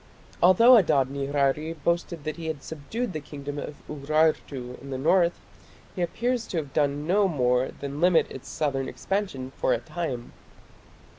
[0.41, 5.39] Although Adad nirari boasted that he had subdued the kingdom of Urartu in the north,
[5.95, 10.33] he appears to have done no more than limit its southern expansion for a time.